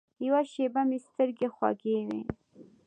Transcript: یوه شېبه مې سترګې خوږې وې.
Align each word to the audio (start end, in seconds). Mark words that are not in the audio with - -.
یوه 0.25 0.41
شېبه 0.51 0.81
مې 0.89 0.97
سترګې 1.07 1.47
خوږې 1.55 1.97
وې. 2.07 2.21